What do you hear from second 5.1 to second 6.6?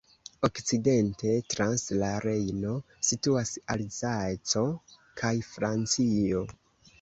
kaj Francio.